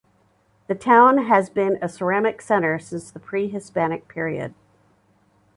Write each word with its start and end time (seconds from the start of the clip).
The 0.65 0.73
town 0.73 1.27
has 1.27 1.51
been 1.51 1.77
a 1.79 1.87
ceramics 1.87 2.47
center 2.47 2.79
since 2.79 3.11
the 3.11 3.19
pre 3.19 3.49
Hispanic 3.49 4.07
period. 4.07 4.55